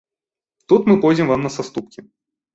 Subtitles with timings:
[0.67, 1.99] Тут мы пойдзем вам на саступкі.